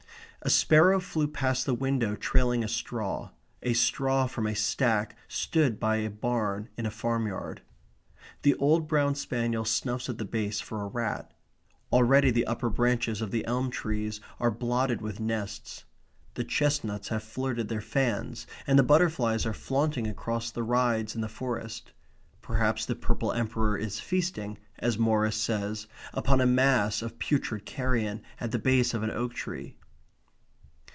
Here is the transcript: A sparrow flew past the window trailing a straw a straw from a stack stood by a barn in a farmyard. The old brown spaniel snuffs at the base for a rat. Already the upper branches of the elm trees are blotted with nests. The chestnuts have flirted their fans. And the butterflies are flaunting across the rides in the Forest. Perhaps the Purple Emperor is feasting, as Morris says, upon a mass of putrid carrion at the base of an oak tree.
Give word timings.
A 0.43 0.49
sparrow 0.49 0.99
flew 0.99 1.27
past 1.27 1.67
the 1.67 1.75
window 1.75 2.15
trailing 2.15 2.63
a 2.63 2.67
straw 2.67 3.29
a 3.61 3.73
straw 3.73 4.25
from 4.25 4.47
a 4.47 4.55
stack 4.55 5.15
stood 5.27 5.79
by 5.79 5.97
a 5.97 6.09
barn 6.09 6.67
in 6.75 6.87
a 6.87 6.89
farmyard. 6.89 7.61
The 8.41 8.55
old 8.55 8.87
brown 8.87 9.13
spaniel 9.13 9.65
snuffs 9.65 10.09
at 10.09 10.17
the 10.17 10.25
base 10.25 10.59
for 10.59 10.81
a 10.81 10.87
rat. 10.87 11.31
Already 11.93 12.31
the 12.31 12.47
upper 12.47 12.71
branches 12.71 13.21
of 13.21 13.29
the 13.29 13.45
elm 13.45 13.69
trees 13.69 14.19
are 14.39 14.49
blotted 14.49 14.99
with 14.99 15.19
nests. 15.19 15.83
The 16.33 16.43
chestnuts 16.43 17.09
have 17.09 17.21
flirted 17.21 17.67
their 17.67 17.79
fans. 17.79 18.47
And 18.65 18.79
the 18.79 18.83
butterflies 18.83 19.45
are 19.45 19.53
flaunting 19.53 20.07
across 20.07 20.49
the 20.49 20.63
rides 20.63 21.13
in 21.13 21.21
the 21.21 21.29
Forest. 21.29 21.91
Perhaps 22.41 22.87
the 22.87 22.95
Purple 22.95 23.31
Emperor 23.31 23.77
is 23.77 23.99
feasting, 23.99 24.57
as 24.79 24.97
Morris 24.97 25.37
says, 25.37 25.85
upon 26.15 26.41
a 26.41 26.47
mass 26.47 27.03
of 27.03 27.19
putrid 27.19 27.63
carrion 27.67 28.23
at 28.39 28.49
the 28.49 28.57
base 28.57 28.95
of 28.95 29.03
an 29.03 29.11
oak 29.11 29.35
tree. 29.35 29.75